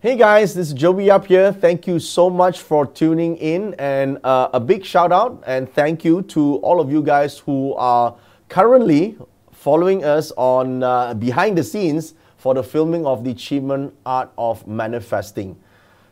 [0.00, 1.52] Hey guys, this is Joey Yap here.
[1.52, 6.04] Thank you so much for tuning in, and uh, a big shout out and thank
[6.04, 8.14] you to all of you guys who are
[8.48, 9.18] currently
[9.50, 14.64] following us on uh, behind the scenes for the filming of the Qimen Art of
[14.68, 15.56] Manifesting.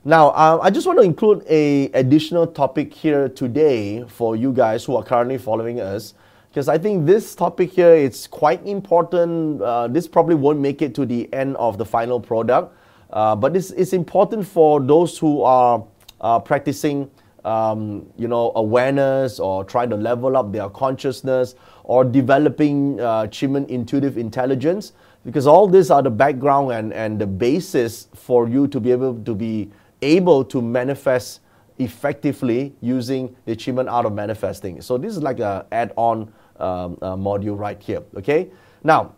[0.04, 4.84] Now, uh, I just want to include a additional topic here today for you guys
[4.84, 6.14] who are currently following us,
[6.48, 9.62] because I think this topic here it's quite important.
[9.62, 12.75] Uh, this probably won't make it to the end of the final product,
[13.10, 15.84] uh, but it's, it's important for those who are
[16.20, 17.10] uh, practicing,
[17.44, 23.68] um, you know, awareness or trying to level up their consciousness or developing uh, Qimen
[23.68, 24.92] intuitive intelligence,
[25.24, 29.14] because all these are the background and, and the basis for you to be able
[29.24, 29.70] to be
[30.02, 31.40] able to manifest
[31.78, 34.80] effectively using the Qimen Art of Manifesting.
[34.80, 38.02] So this is like a add-on um, module right here.
[38.16, 38.50] Okay.
[38.82, 39.14] Now,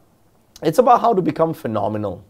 [0.63, 2.25] it's about how to become phenomenal.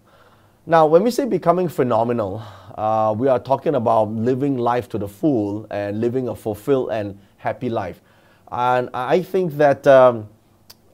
[0.69, 2.43] Now, when we say becoming phenomenal,
[2.77, 7.19] uh, we are talking about living life to the full and living a fulfilled and
[7.39, 8.03] happy life.
[8.53, 10.29] And I think that um,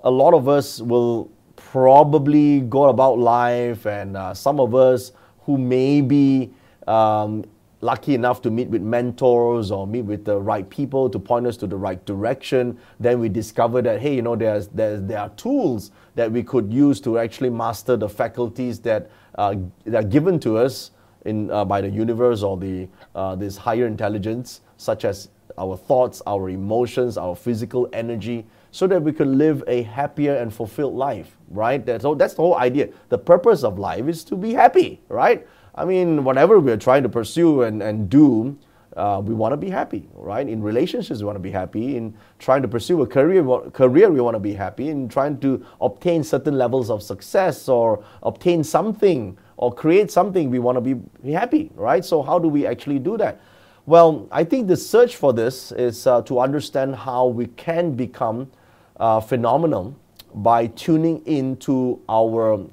[0.05, 5.59] a lot of us will probably go about life, and uh, some of us who
[5.59, 6.53] may be
[6.87, 7.45] um,
[7.81, 11.57] lucky enough to meet with mentors or meet with the right people to point us
[11.57, 15.31] to the right direction, then we discover that hey, you know, there's, there's there are
[15.31, 19.55] tools that we could use to actually master the faculties that, uh,
[19.85, 20.91] that are given to us
[21.25, 26.23] in uh, by the universe or the uh, this higher intelligence, such as our thoughts,
[26.27, 31.37] our emotions, our physical energy, so that we can live a happier and fulfilled life.
[31.49, 31.85] Right?
[31.85, 32.89] That's, so that's the whole idea.
[33.09, 35.01] The purpose of life is to be happy.
[35.09, 35.47] Right?
[35.75, 38.57] I mean, whatever we're trying to pursue and, and do,
[38.97, 40.48] uh, we want to be happy, right?
[40.48, 41.97] In relationships, we want to be happy.
[41.97, 44.89] In trying to pursue a career, career, we want to be happy.
[44.89, 50.59] In trying to obtain certain levels of success or obtain something or create something, we
[50.59, 52.05] want to be, happy, right?
[52.05, 53.41] So, how do we actually do that?
[53.86, 58.51] Well, I think the search for this is uh, to understand how we can become
[58.98, 59.95] uh, phenomenal
[60.35, 62.64] by tuning into our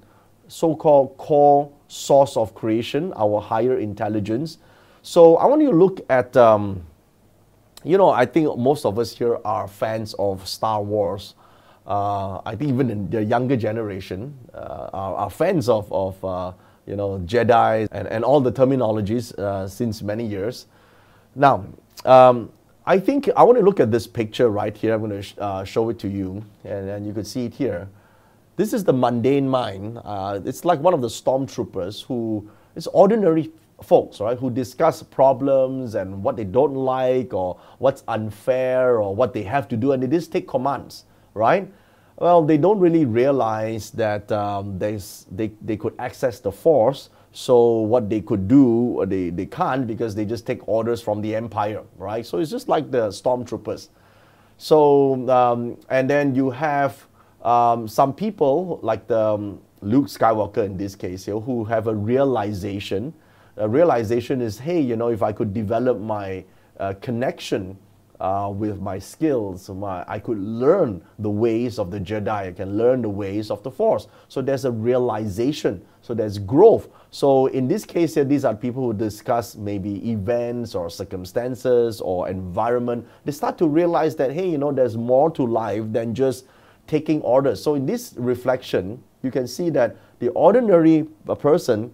[0.48, 4.58] so called core source of creation, our higher intelligence.
[5.04, 6.84] So I want you to look at, um,
[7.84, 11.34] you know, I think most of us here are fans of Star Wars.
[11.88, 16.54] Uh, I think even in the younger generation uh, are, are, fans of, of uh,
[16.86, 20.68] you know, Jedi and, and all the terminologies uh, since many years.
[21.34, 21.66] Now,
[22.06, 22.52] um,
[22.86, 24.94] I think I want to look at this picture right here.
[24.94, 27.54] I'm going to sh- uh, show it to you, and, and you can see it
[27.54, 27.90] here.
[28.56, 30.00] This is the mundane mind.
[30.04, 33.52] Uh, it's like one of the stormtroopers who is ordinary
[33.84, 39.34] folks, right, who discuss problems and what they don't like or what's unfair or what
[39.34, 41.72] they have to do, and they just take commands, right?
[42.18, 45.00] Well, they don't really realize that um, they,
[45.62, 47.10] they could access the force.
[47.32, 51.36] So what they could do, they, they can't because they just take orders from the
[51.36, 52.26] empire, right?
[52.26, 53.88] So it's just like the stormtroopers.
[54.58, 57.08] So um, and then you have
[57.42, 61.96] um, some people, like the um, Luke Skywalker in this case, know, who have a
[61.96, 63.14] realization.
[63.58, 66.46] A realization is, hey, you know, if I could develop my
[66.80, 67.78] uh, connection
[68.20, 72.30] uh, with my skills, my, I could learn the ways of the Jedi.
[72.30, 74.08] I can learn the ways of the Force.
[74.28, 75.84] So there's a realization.
[76.02, 76.88] So there's growth.
[77.10, 82.30] So in this case here, these are people who discuss maybe events or circumstances or
[82.30, 83.08] environment.
[83.26, 86.46] They start to realize that, hey, you know, there's more to life than just
[86.88, 87.62] taking orders.
[87.62, 91.08] So in this reflection, you can see that the ordinary
[91.40, 91.92] person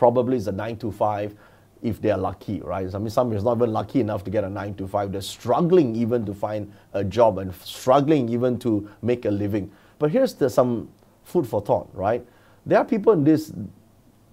[0.00, 1.34] probably is a 9 to 5
[1.82, 2.94] if they are lucky, right?
[2.94, 5.12] I mean, some is not even lucky enough to get a 9 to 5.
[5.12, 9.70] They're struggling even to find a job and struggling even to make a living.
[9.98, 10.88] But here's the, some
[11.24, 12.26] food for thought, right?
[12.64, 13.52] There are people in this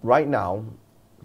[0.03, 0.63] right now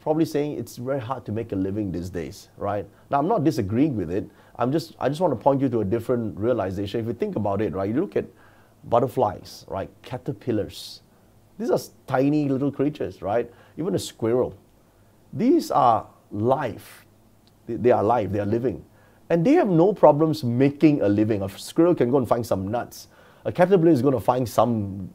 [0.01, 2.85] probably saying it's very hard to make a living these days, right?
[3.11, 4.29] Now, I'm not disagreeing with it.
[4.57, 6.99] I'm just, I just want to point you to a different realization.
[6.99, 8.25] If you think about it, right, you look at
[8.83, 9.89] butterflies, right?
[10.03, 11.03] Caterpillars.
[11.59, 11.79] These are
[12.09, 13.49] tiny little creatures, right?
[13.77, 14.55] Even a squirrel.
[15.33, 17.07] These are life.
[17.67, 18.85] They are alive, they are living.
[19.31, 21.43] And they have no problems making a living.
[21.43, 23.09] A squirrel can go and find some nuts.
[23.45, 25.11] A caterpillar is going to find some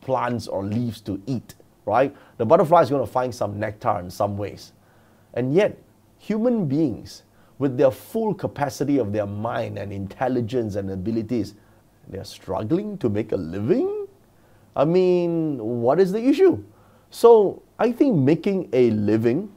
[0.00, 1.54] plants or leaves to eat,
[1.86, 2.14] right?
[2.36, 4.72] The butterfly is going to find some nectar in some ways.
[5.32, 5.78] And yet,
[6.18, 7.22] human beings,
[7.58, 11.54] with their full capacity of their mind and intelligence and abilities,
[12.08, 14.06] they're struggling to make a living?
[14.76, 16.62] I mean, what is the issue?
[17.14, 19.48] So I think making a living,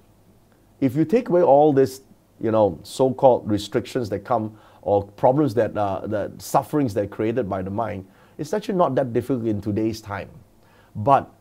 [0.80, 2.02] if you take away all this,
[2.40, 7.50] you know, so-called restrictions that come or problems that, uh, that sufferings that are created
[7.50, 8.06] by the mind,
[8.38, 10.30] it's actually not that difficult in today's time.
[10.96, 11.34] But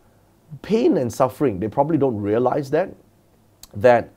[0.63, 2.95] pain and suffering, they probably don't realize that.
[3.75, 4.09] that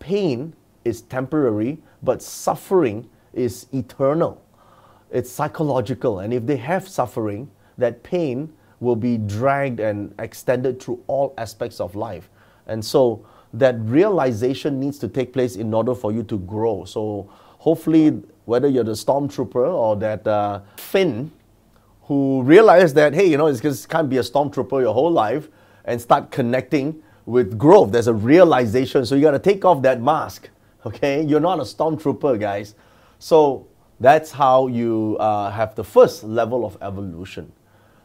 [0.00, 4.42] pain is temporary, but suffering is eternal.
[5.12, 6.18] It's psychological.
[6.18, 7.48] And if they have suffering,
[7.78, 8.52] that pain
[8.84, 12.30] will be dragged and extended through all aspects of life.
[12.66, 16.84] And so that realization needs to take place in order for you to grow.
[16.84, 17.28] So
[17.58, 21.32] hopefully, whether you're the stormtrooper or that uh, Finn
[22.02, 25.48] who realize that, hey, you know, it just can't be a stormtrooper your whole life
[25.86, 27.92] and start connecting with growth.
[27.92, 29.06] There's a realization.
[29.06, 30.50] So you got to take off that mask.
[30.84, 32.74] Okay, you're not a stormtrooper, guys.
[33.18, 33.66] So
[34.00, 37.50] that's how you uh, have the first level of evolution.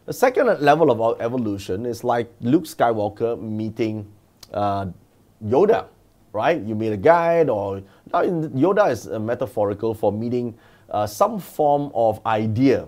[0.10, 4.12] The second level of evolution is like Luke Skywalker meeting
[4.52, 4.88] uh,
[5.46, 5.86] Yoda,
[6.34, 6.60] right?
[6.60, 10.58] You meet a guide, or now Yoda is metaphorical for meeting
[10.90, 12.88] uh, some form of idea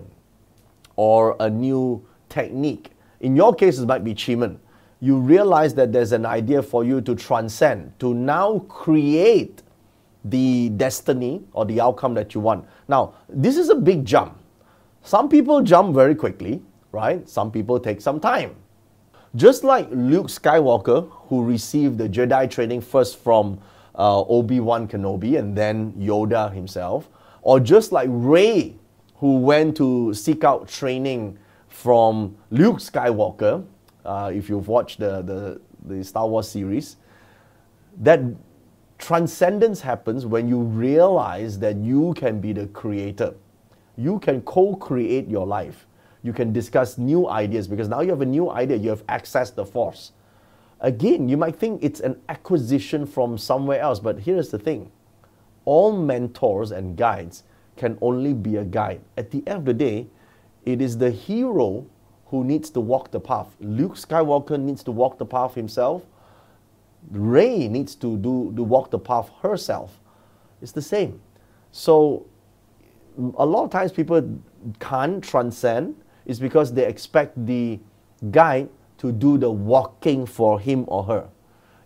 [0.96, 2.90] or a new technique.
[3.20, 4.58] In your case, it might be Qimen
[4.98, 9.62] you realize that there's an idea for you to transcend, to now create
[10.24, 12.64] the destiny or the outcome that you want.
[12.88, 14.40] Now, this is a big jump.
[15.04, 17.28] Some people jump very quickly, right?
[17.28, 18.54] Some people take some time.
[19.34, 23.58] Just like Luke Skywalker, who received the Jedi training first from
[23.94, 27.08] uh, Obi Wan Kenobi and then Yoda himself,
[27.40, 28.76] or just like Rey,
[29.16, 33.64] who went to seek out training from Luke Skywalker
[34.04, 36.96] uh, if you've watched the, the, the Star Wars series,
[38.00, 38.20] that
[38.98, 43.34] transcendence happens when you realize that you can be the creator.
[43.96, 45.86] You can co create your life.
[46.22, 49.54] You can discuss new ideas because now you have a new idea, you have accessed
[49.54, 50.12] the force.
[50.80, 54.90] Again, you might think it's an acquisition from somewhere else, but here's the thing
[55.64, 57.44] all mentors and guides
[57.76, 59.00] can only be a guide.
[59.16, 60.08] At the end of the day,
[60.64, 61.86] it is the hero
[62.26, 63.54] who needs to walk the path.
[63.60, 66.02] Luke Skywalker needs to walk the path himself.
[67.10, 70.00] Rey needs to do to walk the path herself.
[70.60, 71.20] It's the same.
[71.72, 72.26] So
[73.36, 74.40] a lot of times people
[74.78, 75.96] can't transcend
[76.26, 77.78] is because they expect the
[78.30, 81.28] guide to do the walking for him or her.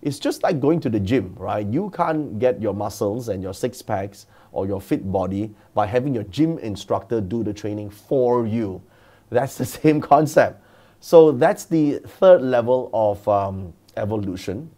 [0.02, 1.66] It's just like going to the gym, right?
[1.66, 6.14] You can't get your muscles and your six packs or your fit body by having
[6.14, 8.82] your gym instructor do the training for you.
[9.30, 10.62] That's the same concept.
[11.00, 14.70] So that's the third level of um, evolution.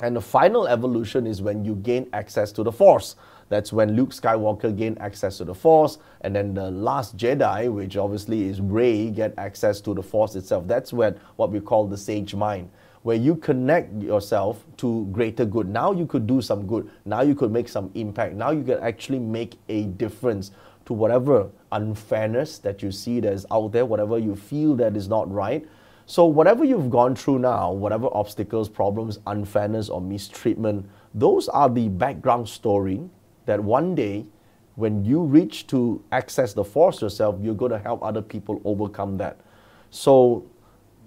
[0.00, 3.16] And the final evolution is when you gain access to the Force.
[3.48, 7.96] That's when Luke Skywalker gained access to the Force, and then the last Jedi, which
[7.96, 10.66] obviously is Rey, get access to the Force itself.
[10.66, 12.70] That's when what we call the Sage Mind,
[13.02, 15.68] where you connect yourself to greater good.
[15.68, 16.90] Now you could do some good.
[17.04, 18.34] Now you could make some impact.
[18.34, 20.50] Now you can actually make a difference
[20.86, 25.08] to whatever unfairness that you see that is out there, whatever you feel that is
[25.08, 25.66] not right.
[26.06, 31.88] So, whatever you've gone through now, whatever obstacles, problems, unfairness, or mistreatment, those are the
[31.88, 33.08] background story
[33.46, 34.26] that one day,
[34.74, 39.16] when you reach to access the force yourself, you're going to help other people overcome
[39.16, 39.40] that.
[39.90, 40.44] So,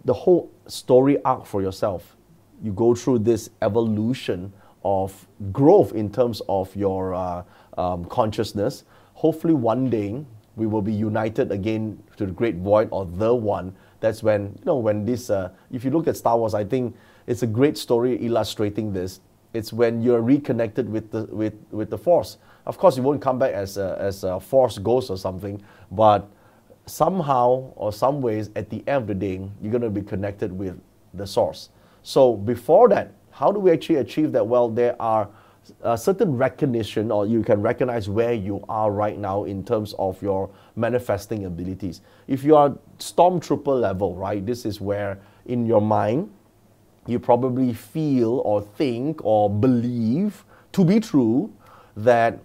[0.06, 2.16] the whole story arc for yourself,
[2.64, 4.52] you go through this evolution
[4.84, 7.44] of growth in terms of your uh,
[7.78, 8.84] um, consciousness
[9.18, 10.24] hopefully one day
[10.56, 13.76] we will be united again to the great void or the one.
[14.00, 16.96] That's when, you know, when this, uh, if you look at Star Wars, I think
[17.26, 19.22] it's a great story illustrating this.
[19.54, 22.38] It's when you're reconnected with the, with, with the Force.
[22.66, 26.30] Of course, you won't come back as a, as a Force ghost or something, but
[26.86, 30.52] somehow or some ways, at the end of the day, you're going to be connected
[30.52, 30.80] with
[31.14, 31.70] the Source.
[32.04, 34.46] So before that, how do we actually achieve that?
[34.46, 35.30] Well, there are
[35.82, 40.22] a certain recognition or you can recognize where you are right now in terms of
[40.22, 42.02] your manifesting abilities.
[42.28, 46.32] If you are stormtrooper level, right, this is where in your mind
[47.06, 50.44] you probably feel or think or believe
[50.74, 51.54] to be true
[51.96, 52.40] that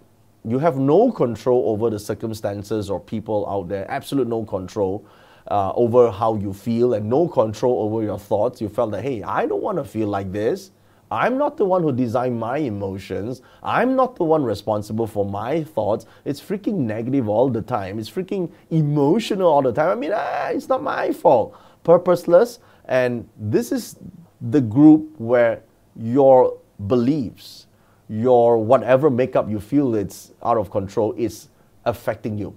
[0.45, 5.05] you have no control over the circumstances or people out there, absolute no control.
[5.51, 8.61] Uh, over how you feel and no control over your thoughts.
[8.61, 10.71] You felt that, hey, I don't want to feel like this.
[11.13, 13.43] I'm not the one who designed my emotions.
[13.63, 16.07] I'm not the one responsible for my thoughts.
[16.25, 17.99] It's freaking negative all the time.
[17.99, 19.91] It's freaking emotional all the time.
[19.91, 21.55] I mean, ah, it's not my fault.
[21.85, 22.61] Purposeless.
[22.87, 23.97] And this is
[24.41, 25.63] the group where
[25.97, 27.67] your beliefs,
[28.09, 31.49] your whatever makeup you feel it's out of control is
[31.85, 32.55] affecting you.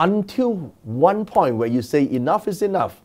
[0.00, 3.00] Until one point where you say, enough is enough.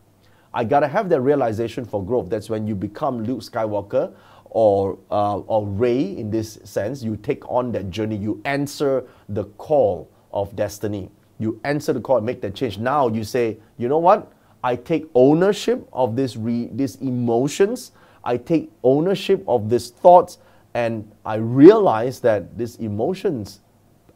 [0.52, 2.28] I gotta have that realization for growth.
[2.28, 4.14] That's when you become Luke Skywalker
[4.50, 9.44] or, uh, or Rey in this sense, you take on that journey, you answer the
[9.44, 11.10] call of destiny.
[11.38, 12.78] You answer the call make that change.
[12.78, 14.32] Now you say, you know what?
[14.64, 17.92] I take ownership of this re- these emotions.
[18.24, 20.38] I take ownership of these thoughts
[20.74, 23.60] and I realize that these emotions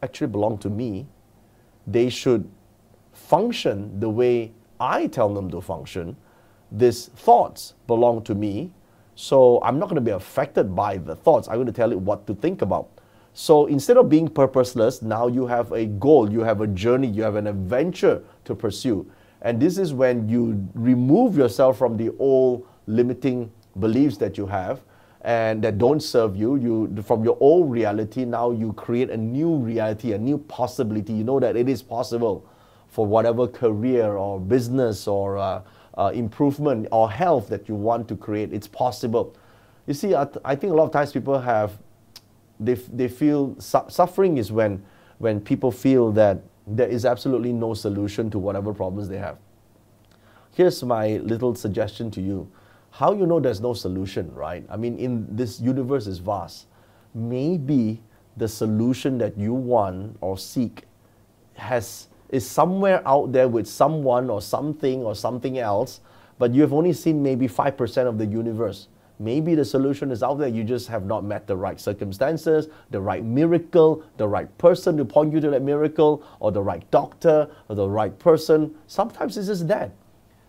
[0.03, 1.07] actually belong to me,
[1.87, 2.49] they should
[3.13, 6.17] function the way I tell them to function.
[6.71, 8.71] These thoughts belong to me,
[9.21, 11.47] so I'm not going to be affected by the thoughts.
[11.47, 12.89] I'm going to tell it what to think about.
[13.33, 17.21] So instead of being purposeless, now you have a goal, you have a journey, you
[17.21, 19.05] have an adventure to pursue.
[19.43, 24.81] And this is when you remove yourself from the old limiting beliefs that you have
[25.21, 26.55] and that don't serve you.
[26.55, 31.13] You from your old reality now you create a new reality, a new possibility.
[31.13, 32.49] You know that it is possible
[32.87, 35.61] for whatever career or business or uh,
[35.97, 38.53] uh, improvement or health that you want to create.
[38.53, 39.35] It's possible.
[39.87, 41.73] You see, I, I think a lot of times people have
[42.59, 44.83] they, they feel su- suffering is when
[45.17, 49.37] when people feel that there is absolutely no solution to whatever problems they have.
[50.53, 52.49] Here's my little suggestion to you.
[52.91, 54.65] How you know there's no solution, right?
[54.69, 56.67] I mean, in this universe is vast.
[57.13, 58.01] Maybe
[58.37, 60.83] the solution that you want or seek
[61.53, 65.99] has is somewhere out there with someone or something or something else,
[66.39, 68.87] but you have only seen maybe 5% of the universe.
[69.19, 72.99] Maybe the solution is out there, you just have not met the right circumstances, the
[72.99, 77.47] right miracle, the right person to point you to that miracle, or the right doctor,
[77.69, 78.73] or the right person.
[78.87, 79.91] Sometimes it's just that.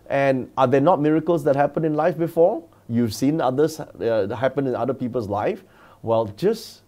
[0.09, 2.65] And are there not miracles that happen in life before?
[2.89, 5.65] You've seen others uh, happen in other people's life.
[6.03, 6.83] Well, just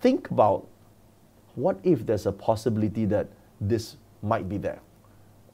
[0.00, 0.66] think about
[1.54, 3.28] what if there's a possibility that
[3.60, 4.80] this might be there?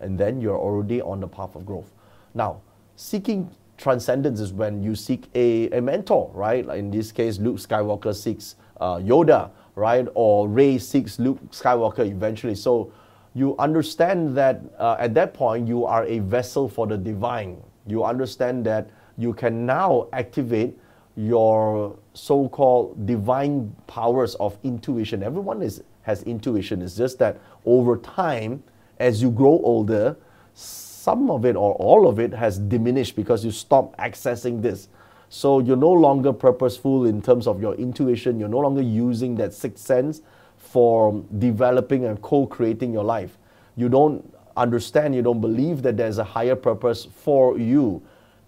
[0.00, 1.92] And then you're already on the path of growth.
[2.34, 2.60] Now,
[2.96, 6.64] seeking transcendence is when you seek a, a mentor, right?
[6.64, 10.06] Like in this case, Luke Skywalker seeks uh, Yoda, right?
[10.14, 12.54] Or Rey seeks Luke Skywalker eventually.
[12.54, 12.92] So
[13.34, 17.62] you understand that uh, at that point, you are a vessel for the divine.
[17.86, 20.78] You understand that you can now activate
[21.16, 25.22] your so called divine powers of intuition.
[25.22, 26.82] Everyone is, has intuition.
[26.82, 28.62] It's just that over time,
[28.98, 30.16] as you grow older,
[30.54, 34.88] some of it or all of it has diminished because you stop accessing this.
[35.28, 38.38] So you're no longer purposeful in terms of your intuition.
[38.38, 40.20] You're no longer using that sixth sense
[40.56, 43.38] for developing and co creating your life.
[43.76, 48.02] You don't understand, you don't believe that there's a higher purpose for you.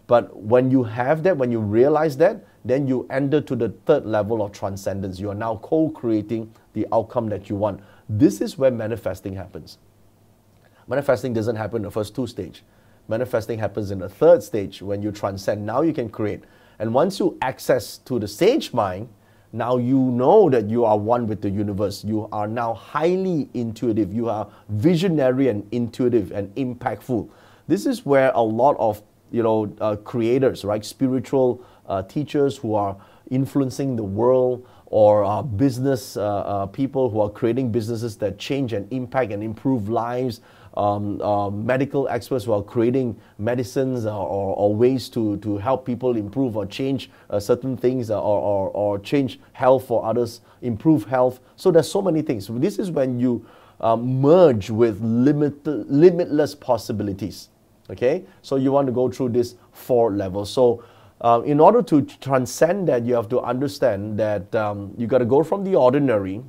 [0.07, 4.05] But when you have that, when you realize that, then you enter to the third
[4.05, 5.19] level of transcendence.
[5.19, 7.81] You are now co creating the outcome that you want.
[8.09, 9.79] This is where manifesting happens.
[10.87, 12.63] Manifesting doesn't happen in the first two stage.
[13.09, 15.65] Manifesting happens in the third stage when you transcend.
[15.65, 16.45] Now you can create.
[16.79, 19.09] And once you access to the sage mind,
[19.53, 22.05] now you know that you are one with the universe.
[22.05, 24.13] You are now highly intuitive.
[24.13, 27.29] You are visionary and intuitive and impactful.
[27.67, 32.75] This is where a lot of you know uh, creators, right, spiritual uh, teachers who
[32.75, 32.97] are
[33.31, 38.73] influencing the world, or uh, business uh, uh, people who are creating businesses that change
[38.73, 40.41] and impact and improve lives,
[40.79, 45.85] um, uh, medical experts who are creating medicines or, or, or, ways to, to help
[45.85, 51.05] people improve or change uh, certain things or, or, or, change health for others, improve
[51.05, 51.41] health.
[51.57, 52.49] So there's so many things.
[52.49, 53.45] This is when you
[53.81, 57.49] um, merge with limit, limitless possibilities.
[57.91, 60.51] Okay, so you want to go through this four levels.
[60.51, 60.85] So
[61.21, 65.25] uh, in order to transcend that, you have to understand that um, you got to
[65.25, 66.43] go from the ordinary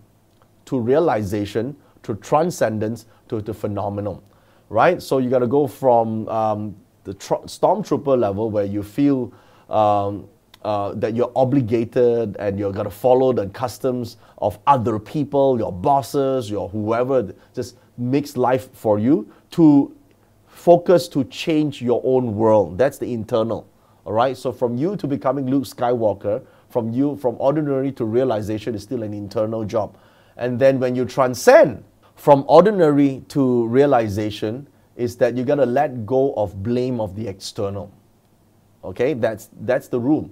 [0.65, 4.23] to realization to transcendence to the phenomenal,
[4.69, 5.01] right?
[5.01, 9.33] So you got to go from um, the tr- stormtrooper level where you feel
[9.69, 10.27] um,
[10.63, 15.71] uh, that you're obligated and you're going to follow the customs of other people, your
[15.71, 19.95] bosses, your whoever just makes life for you, to
[20.47, 22.77] focus to change your own world.
[22.77, 23.67] That's the internal.
[24.09, 24.35] All right.
[24.35, 29.03] So from you to becoming Luke Skywalker, from you from ordinary to realization is still
[29.03, 29.99] an internal job.
[30.35, 31.83] And then when you transcend
[32.15, 37.27] from ordinary to realization is that you got to let go of blame of the
[37.27, 37.91] external.
[38.83, 39.13] Okay?
[39.13, 40.31] That's that's the rule.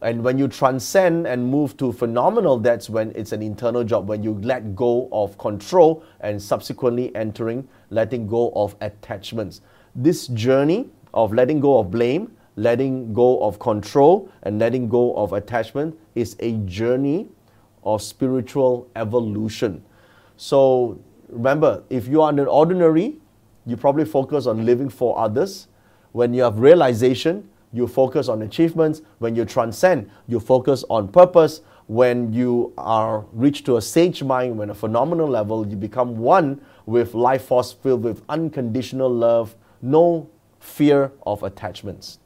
[0.00, 4.22] And when you transcend and move to phenomenal, that's when it's an internal job, when
[4.22, 9.60] you let go of control and subsequently entering letting go of attachments.
[9.94, 15.32] This journey of letting go of blame, letting go of control, and letting go of
[15.32, 17.28] attachment is a journey
[17.84, 19.84] of spiritual evolution.
[20.36, 20.98] So
[21.28, 23.18] remember, if you are an ordinary,
[23.64, 25.68] you probably focus on living for others.
[26.12, 29.02] When you have realization, you focus on achievements.
[29.18, 31.60] When you transcend, you focus on purpose.
[31.86, 36.60] When you are reached to a sage mind, when a phenomenal level, you become one
[36.86, 40.28] with life force filled with unconditional love, no
[40.60, 42.18] fear of attachments.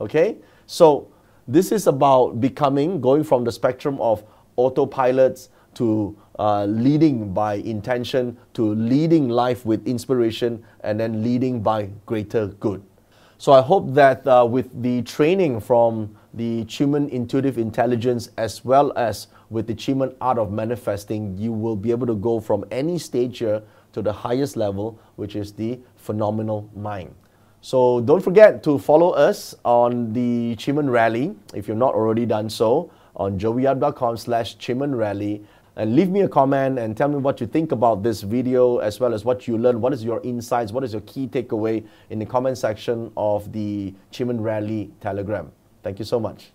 [0.00, 0.36] Okay?
[0.66, 1.08] So
[1.50, 4.22] This is about becoming, going from the spectrum of
[4.56, 11.90] autopilots to uh, leading by intention to leading life with inspiration and then leading by
[12.06, 12.84] greater good.
[13.38, 18.92] So I hope that uh, with the training from the Qimen Intuitive Intelligence as well
[18.94, 22.96] as with the Qimen Art of Manifesting, you will be able to go from any
[22.96, 23.60] stage here
[23.92, 27.12] to the highest level, which is the phenomenal mind.
[27.62, 32.48] So don't forget to follow us on the Qimen Rally if you've not already done
[32.48, 35.44] so on joeyap.com slash Qimen Rally
[35.76, 38.98] and leave me a comment and tell me what you think about this video as
[38.98, 39.80] well as what you learned.
[39.80, 40.72] What is your insights?
[40.72, 45.52] What is your key takeaway in the comment section of the Qimen Rally Telegram?
[45.82, 46.52] Thank you so much.